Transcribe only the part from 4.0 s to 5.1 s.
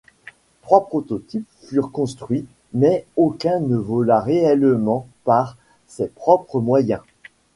réellement